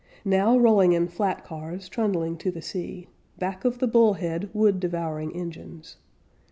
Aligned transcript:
Now 0.25 0.57
rolling 0.57 0.93
in 0.93 1.07
flat 1.09 1.43
cars, 1.45 1.87
trundling 1.87 2.35
to 2.37 2.49
the 2.49 2.59
sea, 2.63 3.07
Back 3.37 3.63
of 3.65 3.77
the 3.77 3.85
bull 3.87 4.13
head, 4.15 4.49
wood 4.51 4.79
devouring 4.79 5.31
engines. 5.35 5.97